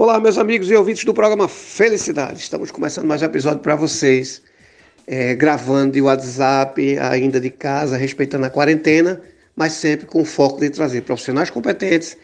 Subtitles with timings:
[0.00, 2.38] Olá, meus amigos e ouvintes do programa Felicidade.
[2.38, 4.40] Estamos começando mais um episódio para vocês,
[5.04, 9.20] é, gravando de WhatsApp, ainda de casa, respeitando a quarentena,
[9.56, 12.16] mas sempre com o foco de trazer profissionais competentes,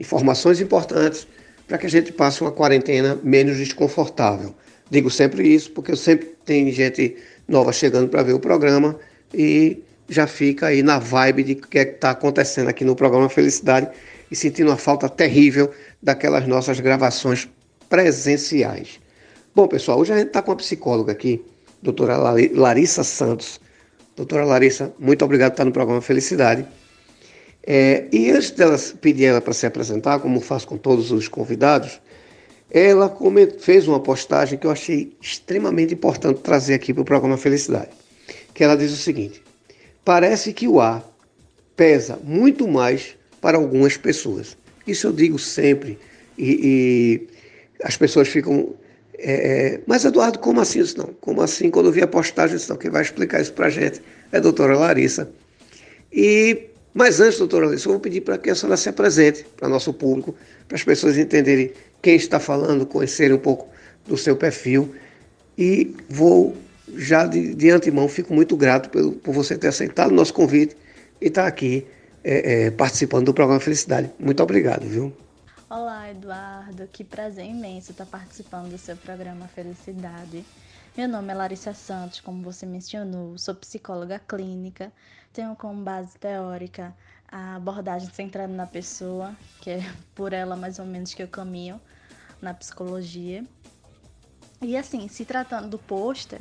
[0.00, 1.24] informações importantes,
[1.68, 4.52] para que a gente passe uma quarentena menos desconfortável.
[4.90, 7.16] Digo sempre isso, porque eu sempre tenho gente
[7.46, 8.98] nova chegando para ver o programa
[9.32, 13.88] e já fica aí na vibe de que é está acontecendo aqui no programa Felicidade
[14.28, 15.70] e sentindo uma falta terrível
[16.02, 17.48] daquelas nossas gravações
[17.88, 18.98] presenciais.
[19.54, 21.40] Bom, pessoal, hoje a gente está com a psicóloga aqui,
[21.80, 23.60] doutora Larissa Santos.
[24.16, 26.66] Doutora Larissa, muito obrigado por estar no programa Felicidade.
[27.64, 32.00] É, e antes dela pedir ela para se apresentar, como faço com todos os convidados,
[32.68, 33.16] ela
[33.60, 37.90] fez uma postagem que eu achei extremamente importante trazer aqui para o programa Felicidade.
[38.52, 39.40] Que ela diz o seguinte:
[40.10, 41.08] parece que o ar
[41.76, 44.56] pesa muito mais para algumas pessoas.
[44.84, 45.96] Isso eu digo sempre.
[46.36, 47.28] E,
[47.80, 48.74] e as pessoas ficam.
[49.16, 49.34] É,
[49.76, 50.80] é mas, Eduardo, como assim?
[50.80, 51.14] Isso não.
[51.20, 51.70] Como assim?
[51.70, 52.76] Quando eu vi a postagem, isso não.
[52.76, 54.02] Quem vai explicar isso para a gente
[54.32, 55.30] é a doutora Larissa.
[56.12, 59.68] E, mas antes, doutora Larissa, eu vou pedir para que a senhora se apresente para
[59.68, 60.34] nosso público,
[60.66, 61.70] para as pessoas entenderem
[62.02, 63.68] quem está falando, conhecerem um pouco
[64.08, 64.92] do seu perfil.
[65.56, 66.56] E vou,
[66.96, 70.76] já de, de antemão, fico muito grato por, por você ter aceitado o nosso convite
[71.20, 71.86] e estar aqui
[72.22, 74.10] é, é, participando do programa Felicidade.
[74.18, 75.12] Muito obrigado, viu?
[75.68, 76.88] Olá, Eduardo.
[76.92, 80.44] Que prazer imenso estar participando do seu programa Felicidade.
[80.96, 84.92] Meu nome é Larissa Santos, como você mencionou, sou psicóloga clínica,
[85.32, 86.92] tenho como base teórica
[87.30, 91.80] a abordagem centrada na pessoa, que é por ela mais ou menos que eu caminho
[92.42, 93.44] na psicologia.
[94.60, 96.40] E assim, se tratando do pôster,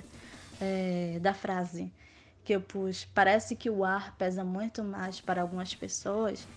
[0.59, 1.91] é, da frase
[2.43, 6.47] que eu pus, parece que o ar pesa muito mais para algumas pessoas,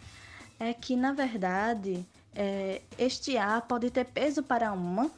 [0.59, 5.11] é que na verdade é, este ar pode ter peso para uma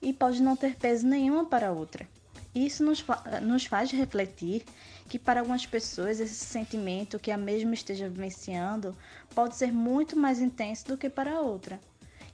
[0.00, 2.06] e pode não ter peso nenhuma para outra.
[2.54, 3.04] Isso nos,
[3.42, 4.64] nos faz refletir
[5.08, 8.96] que para algumas pessoas esse sentimento que a mesma esteja vivenciando
[9.34, 11.80] pode ser muito mais intenso do que para outra.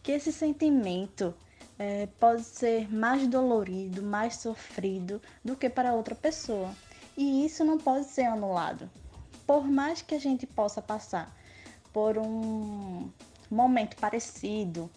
[0.03, 1.35] Que esse sentimento
[1.81, 6.71] é, pode ser mais dolorido, mais sofrido do que para outra pessoa.
[7.17, 8.91] E isso não pode ser anulado.
[9.47, 11.35] Por mais que a gente possa passar
[11.91, 13.09] por um
[13.51, 14.91] momento parecido,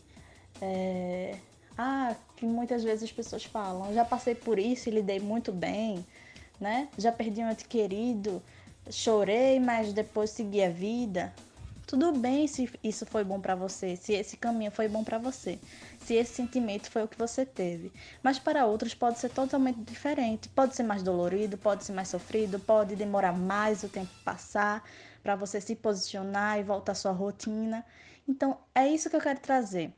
[0.62, 1.38] é...
[1.78, 6.06] ah, que muitas vezes as pessoas falam, já passei por isso e lidei muito bem,
[6.60, 6.90] né?
[6.98, 8.44] Já perdi um ente querido,
[8.92, 11.34] chorei, mas depois segui a vida.
[11.86, 15.60] Tudo bem se isso foi bom para você, se esse caminho foi bom para você,
[16.00, 17.92] se esse sentimento foi o que você teve.
[18.22, 20.48] Mas para outros pode ser totalmente diferente.
[20.50, 24.84] Pode ser mais dolorido, pode ser mais sofrido, pode demorar mais o tempo passar
[25.22, 27.86] para você se posicionar e voltar à sua rotina.
[28.28, 29.94] Então, é isso que eu quero trazer.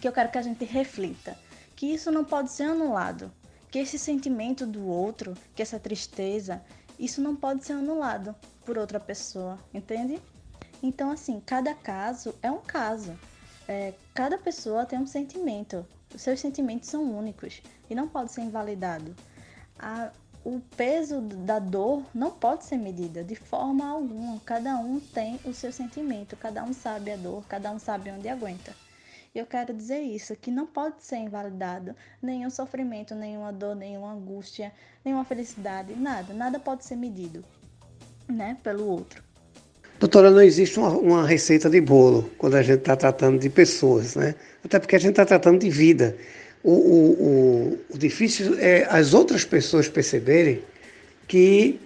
[0.00, 1.36] Que eu quero que a gente reflita,
[1.74, 3.32] que isso não pode ser anulado,
[3.70, 6.62] que esse sentimento do outro, que essa tristeza,
[6.98, 10.20] isso não pode ser anulado por outra pessoa, entende?
[10.82, 13.18] Então, assim, cada caso é um caso.
[13.66, 15.84] É, cada pessoa tem um sentimento.
[16.14, 19.14] Os seus sentimentos são únicos e não pode ser invalidado.
[19.78, 20.10] A,
[20.44, 24.40] o peso da dor não pode ser medida de forma alguma.
[24.40, 28.28] Cada um tem o seu sentimento, cada um sabe a dor, cada um sabe onde
[28.28, 28.74] aguenta.
[29.34, 34.12] E eu quero dizer isso, que não pode ser invalidado nenhum sofrimento, nenhuma dor, nenhuma
[34.12, 34.72] angústia,
[35.04, 37.44] nenhuma felicidade, nada, nada pode ser medido,
[38.26, 39.27] né, pelo outro.
[39.98, 44.14] Doutora, não existe uma, uma receita de bolo quando a gente está tratando de pessoas,
[44.14, 44.34] né?
[44.64, 46.16] Até porque a gente está tratando de vida.
[46.62, 50.62] O, o, o, o, difícil é as outras pessoas perceberem
[51.26, 51.80] que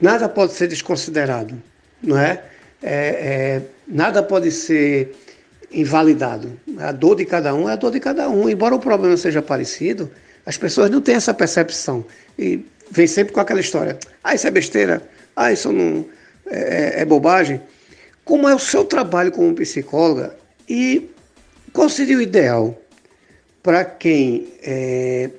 [0.00, 1.60] nada pode ser desconsiderado,
[2.02, 2.42] não é?
[2.82, 5.14] é, é nada pode ser
[5.70, 6.52] invalidado.
[6.78, 8.46] A dor de cada um é a dor de cada um.
[8.48, 10.10] Embora o problema seja parecido,
[10.44, 12.04] as pessoas não têm essa percepção.
[12.38, 15.02] E vem sempre com aquela história: ah, isso é besteira,
[15.34, 16.04] ah, isso não
[16.46, 17.60] é, é, bobagem.
[18.24, 20.36] Como é o seu trabalho como psicóloga
[20.68, 21.10] e
[21.72, 22.78] qual seria o ideal
[23.62, 25.30] para quem é,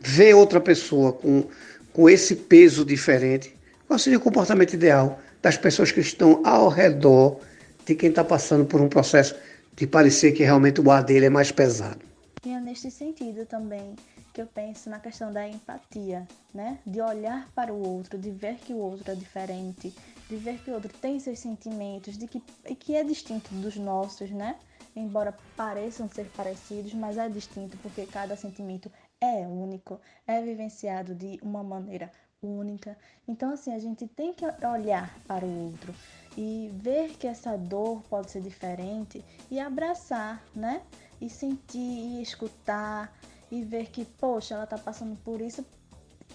[0.00, 1.44] vê outra pessoa com,
[1.92, 3.54] com esse peso diferente?
[3.86, 7.40] Qual seria o comportamento ideal das pessoas que estão ao redor
[7.86, 9.34] de quem está passando por um processo
[9.74, 12.00] de parecer que realmente o ar dele é mais pesado?
[12.44, 13.96] E é neste sentido também
[14.34, 16.78] que eu penso na questão da empatia, né?
[16.86, 19.92] De olhar para o outro, de ver que o outro é diferente,
[20.28, 22.40] de ver que o outro tem seus sentimentos, de que,
[22.76, 24.58] que é distinto dos nossos, né?
[24.94, 28.90] Embora pareçam ser parecidos, mas é distinto porque cada sentimento
[29.20, 32.10] é único, é vivenciado de uma maneira
[32.42, 32.96] única.
[33.26, 35.94] Então, assim, a gente tem que olhar para o outro
[36.36, 40.82] e ver que essa dor pode ser diferente e abraçar, né?
[41.20, 43.12] e sentir e escutar
[43.50, 45.64] e ver que, poxa, ela tá passando por isso.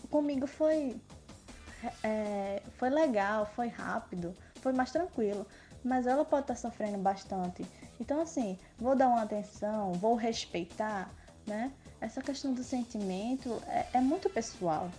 [0.09, 0.95] Comigo foi,
[2.03, 5.45] é, foi legal, foi rápido, foi mais tranquilo.
[5.83, 7.65] Mas ela pode estar tá sofrendo bastante.
[7.99, 11.11] Então, assim, vou dar uma atenção, vou respeitar,
[11.45, 11.71] né?
[11.99, 14.89] Essa questão do sentimento é, é muito pessoal.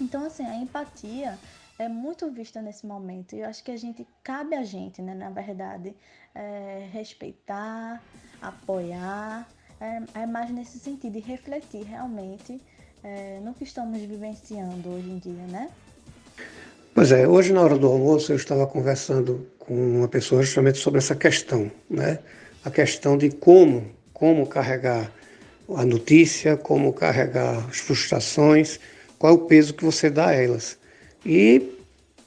[0.00, 1.38] Então, assim, a empatia
[1.78, 3.34] é muito vista nesse momento.
[3.34, 5.94] E eu acho que a gente, cabe a gente, né, na verdade,
[6.34, 8.02] é, respeitar,
[8.40, 9.48] apoiar,
[9.80, 12.60] é, é, mais nesse sentido, e refletir realmente
[13.02, 15.70] é, no que estamos vivenciando hoje em dia, né?
[16.94, 20.98] Pois é, hoje na hora do almoço eu estava conversando com uma pessoa justamente sobre
[20.98, 22.18] essa questão, né?
[22.62, 25.10] A questão de como, como carregar
[25.74, 28.78] a notícia, como carregar as frustrações,
[29.18, 30.76] qual é o peso que você dá a elas.
[31.24, 31.72] E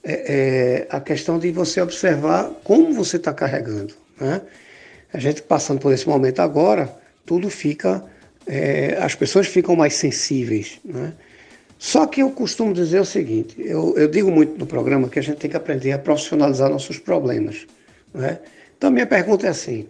[0.04, 3.94] é, é, a questão de você observar como você está carregando.
[4.20, 4.42] Né?
[5.14, 6.92] A gente passando por esse momento agora,
[7.24, 8.04] tudo fica,
[8.48, 10.80] é, as pessoas ficam mais sensíveis.
[10.84, 11.14] Né?
[11.78, 15.22] Só que eu costumo dizer o seguinte: eu, eu, digo muito no programa que a
[15.22, 17.66] gente tem que aprender a profissionalizar nossos problemas.
[18.14, 18.40] Né?
[18.78, 19.88] Então, minha pergunta é assim: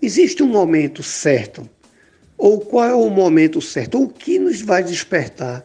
[0.00, 1.68] existe um momento certo?
[2.38, 3.98] Ou qual é o momento certo?
[3.98, 5.64] Ou o que nos vai despertar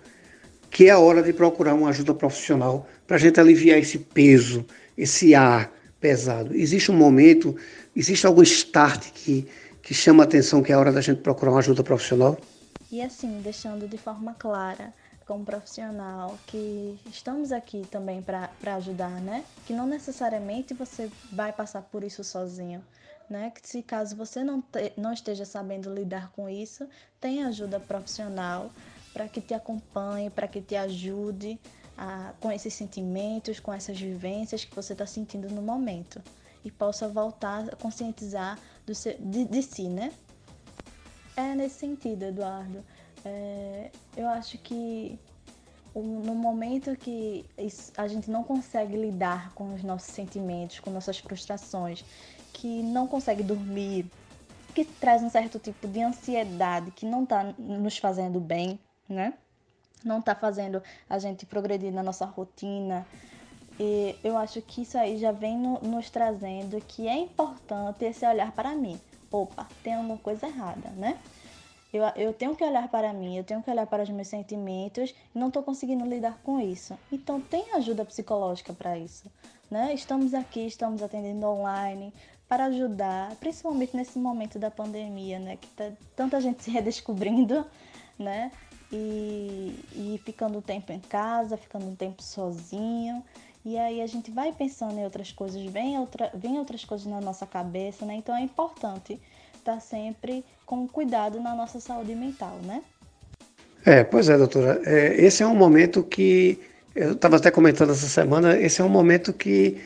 [0.72, 4.66] que é a hora de procurar uma ajuda profissional para a gente aliviar esse peso,
[4.98, 5.70] esse ar
[6.00, 6.56] pesado.
[6.56, 7.56] Existe um momento,
[7.94, 9.46] existe algum start que,
[9.84, 12.40] que chama a atenção que é a hora da gente procurar uma ajuda profissional?
[12.90, 14.94] E assim, deixando de forma clara,
[15.32, 19.46] como profissional, que estamos aqui também para ajudar, né?
[19.66, 22.84] Que não necessariamente você vai passar por isso sozinho.
[23.30, 23.50] Né?
[23.50, 26.86] Que se caso você não, te, não esteja sabendo lidar com isso,
[27.18, 28.70] tem ajuda profissional
[29.14, 31.58] para que te acompanhe, para que te ajude
[31.98, 36.22] a, com esses sentimentos, com essas vivências que você está sentindo no momento
[36.62, 40.12] e possa voltar a conscientizar do seu, de, de si, né?
[41.38, 42.84] É nesse sentido, Eduardo.
[43.26, 45.20] É, eu acho que
[45.94, 47.46] no momento que
[47.98, 52.06] a gente não consegue lidar com os nossos sentimentos, com nossas frustrações,
[52.54, 54.06] que não consegue dormir,
[54.74, 59.34] que traz um certo tipo de ansiedade que não está nos fazendo bem, né?
[60.04, 63.06] Não está fazendo a gente progredir na nossa rotina.
[63.80, 68.26] E eu acho que isso aí já vem no, nos trazendo que é importante esse
[68.26, 69.00] olhar para mim.
[69.30, 71.20] Opa, tem alguma coisa errada, né?
[71.94, 75.14] Eu, eu tenho que olhar para mim, eu tenho que olhar para os meus sentimentos
[75.34, 76.98] não estou conseguindo lidar com isso.
[77.12, 79.30] Então, tem ajuda psicológica para isso.
[79.70, 79.94] Né?
[79.94, 82.14] Estamos aqui, estamos atendendo online
[82.48, 85.58] para ajudar, principalmente nesse momento da pandemia, né?
[85.58, 87.66] que tá tanta gente se redescobrindo,
[88.18, 88.52] né?
[88.92, 93.24] e, e ficando um tempo em casa, ficando um tempo sozinho.
[93.64, 97.22] E aí a gente vai pensando em outras coisas, vem, outra, vem outras coisas na
[97.22, 98.16] nossa cabeça, né?
[98.16, 99.22] Então é importante
[99.62, 102.82] estar sempre com cuidado na nossa saúde mental, né?
[103.86, 104.82] É, pois é, doutora.
[104.86, 106.60] É, esse é um momento que,
[106.96, 109.78] eu estava até comentando essa semana, esse é um momento que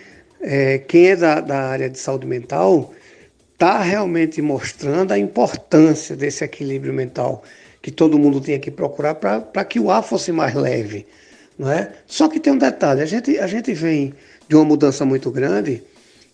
[0.41, 2.93] é, quem é da, da área de saúde mental
[3.53, 7.43] está realmente mostrando a importância desse equilíbrio mental
[7.81, 11.05] que todo mundo tinha que procurar para que o ar fosse mais leve.
[11.57, 11.93] Não é?
[12.05, 14.13] Só que tem um detalhe, a gente, a gente vem
[14.47, 15.81] de uma mudança muito grande,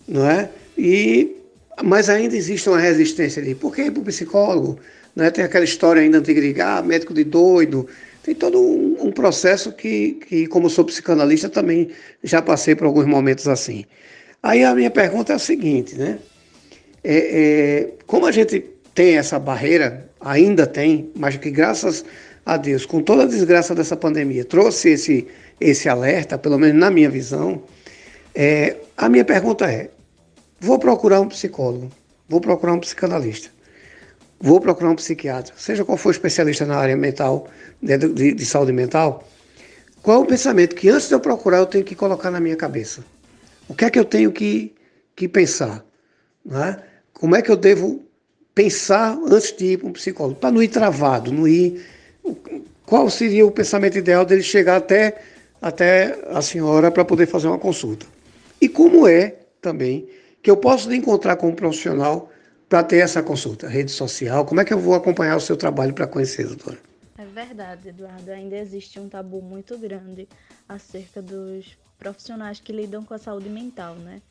[0.08, 0.50] não é?
[0.78, 1.41] E,
[1.84, 4.80] mas ainda existe uma resistência de por que para o psicólogo?
[5.16, 5.32] Não é?
[5.32, 7.88] Tem aquela história ainda antiga de ah, médico de doido.
[8.24, 11.90] Tem todo um, um processo que, que, como sou psicanalista, também
[12.24, 13.86] já passei por alguns momentos assim.
[14.44, 16.20] Aí a minha pergunta é a seguinte, né?
[17.04, 18.64] É, é, como a gente
[18.94, 22.06] tem essa barreira, ainda tem, mas que graças
[22.46, 25.28] a Deus, com toda a desgraça dessa pandemia, trouxe esse,
[25.60, 27.64] esse alerta, pelo menos na minha visão.
[28.34, 29.90] É, a minha pergunta é:
[30.62, 31.92] vou procurar um psicólogo,
[32.30, 33.50] vou procurar um psicanalista,
[34.40, 37.50] vou procurar um psiquiatra, seja qual for o especialista na área mental,
[37.82, 39.28] né, de, de, de saúde mental,
[40.04, 42.56] qual é o pensamento que antes de eu procurar eu tenho que colocar na minha
[42.56, 43.04] cabeça?
[43.68, 44.74] O que é que eu tenho que,
[45.16, 45.84] que pensar?
[46.46, 46.78] Né?
[47.14, 48.04] Como é que eu devo
[48.54, 51.86] pensar antes de ir para um psicólogo, para não ir travado, não ir.
[52.86, 55.22] Qual seria o pensamento ideal dele chegar até,
[55.62, 58.06] até a senhora para poder fazer uma consulta?
[58.60, 60.08] E como é também
[60.42, 62.30] que eu posso encontrar com um profissional
[62.68, 63.68] para ter essa consulta?
[63.68, 66.80] Rede social, como é que eu vou acompanhar o seu trabalho para conhecer, doutora?
[67.18, 68.32] É verdade, Eduardo.
[68.32, 70.28] Ainda existe um tabu muito grande
[70.68, 74.22] acerca dos profissionais que lidam com a saúde mental, né?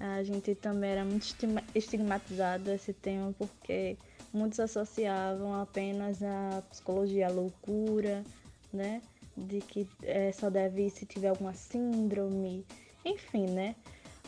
[0.00, 1.26] a gente também era muito
[1.74, 3.98] estigmatizado esse tema porque
[4.32, 8.24] muitos associavam apenas a psicologia à loucura,
[8.72, 9.02] né?
[9.36, 12.64] De que é, só deve ir se tiver alguma síndrome,
[13.04, 13.76] enfim, né?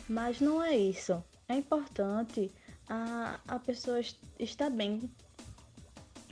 [0.07, 1.23] Mas não é isso.
[1.47, 2.51] É importante
[2.87, 3.99] a, a pessoa
[4.39, 5.09] estar bem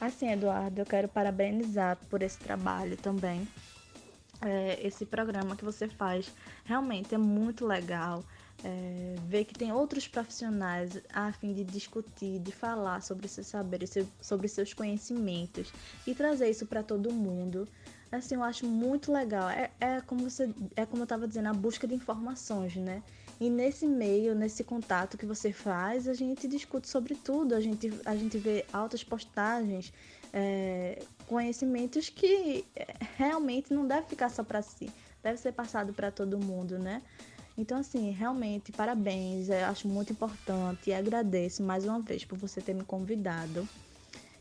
[0.00, 3.46] Assim, Eduardo, eu quero parabenizar por esse trabalho também.
[4.42, 6.30] É, esse programa que você faz
[6.64, 8.24] realmente é muito legal.
[8.62, 13.94] É, ver que tem outros profissionais a fim de discutir, de falar sobre seus saberes,
[14.20, 15.72] sobre seus conhecimentos
[16.06, 17.66] e trazer isso para todo mundo
[18.12, 19.48] assim, eu acho muito legal.
[19.48, 23.02] É, é como você, é como eu estava dizendo, a busca de informações, né?
[23.40, 27.90] E nesse meio, nesse contato que você faz, a gente discute sobre tudo, a gente,
[28.04, 29.92] a gente vê altas postagens,
[30.32, 34.90] é, conhecimentos que é, realmente não deve ficar só para si,
[35.22, 37.02] deve ser passado para todo mundo, né?
[37.56, 42.60] Então, assim, realmente, parabéns, eu acho muito importante e agradeço mais uma vez por você
[42.60, 43.68] ter me convidado.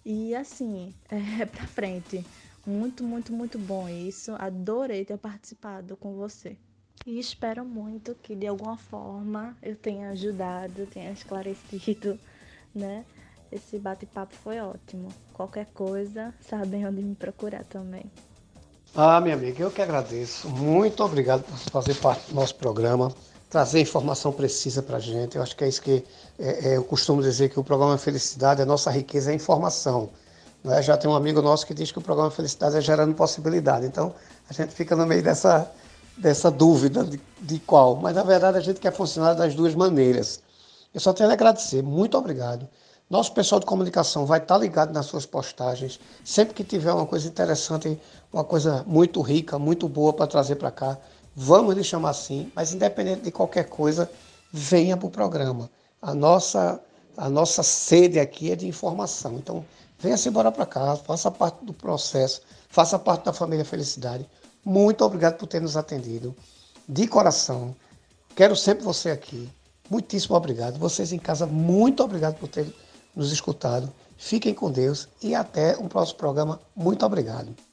[0.04, 0.92] E, assim,
[1.42, 2.26] é pra frente.
[2.66, 4.32] Muito, muito, muito bom isso.
[4.40, 6.58] Adorei ter participado com você.
[7.06, 12.20] E espero muito que de alguma forma eu tenha ajudado, tenha esclarecido,
[12.74, 13.06] né?
[13.52, 15.10] Esse bate-papo foi ótimo.
[15.34, 18.06] Qualquer coisa, sabem onde me procurar também.
[18.96, 20.50] Ah, minha amiga, eu que agradeço.
[20.50, 23.12] Muito obrigado por fazer parte do nosso programa,
[23.50, 25.36] trazer informação precisa para a gente.
[25.36, 26.04] Eu acho que é isso que
[26.38, 30.10] é, é, eu costumo dizer que o programa Felicidade, a nossa riqueza é informação.
[30.64, 30.82] Né?
[30.82, 33.86] Já tem um amigo nosso que diz que o programa Felicidade é gerando possibilidade.
[33.86, 34.14] Então,
[34.50, 35.72] a gente fica no meio dessa,
[36.18, 37.96] dessa dúvida de, de qual.
[37.96, 40.42] Mas, na verdade, a gente quer funcionar das duas maneiras.
[40.94, 41.82] Eu só tenho a agradecer.
[41.84, 42.68] Muito obrigado.
[43.10, 46.00] Nosso pessoal de comunicação vai estar ligado nas suas postagens.
[46.24, 48.00] Sempre que tiver uma coisa interessante,
[48.32, 50.98] uma coisa muito rica, muito boa para trazer para cá,
[51.36, 52.52] vamos lhe chamar assim.
[52.56, 54.10] Mas independente de qualquer coisa,
[54.54, 55.70] venha para o programa.
[56.02, 56.80] A nossa,
[57.18, 59.34] a nossa sede aqui é de informação.
[59.38, 59.66] Então,
[60.02, 64.26] Venha-se embora para cá, faça parte do processo, faça parte da família Felicidade.
[64.64, 66.34] Muito obrigado por ter nos atendido.
[66.88, 67.76] De coração,
[68.34, 69.50] quero sempre você aqui.
[69.90, 70.80] Muitíssimo obrigado.
[70.80, 72.74] Vocês em casa, muito obrigado por ter
[73.16, 73.92] nos escutado.
[74.18, 76.60] Fiquem com Deus e até um próximo programa.
[76.76, 77.69] Muito obrigado.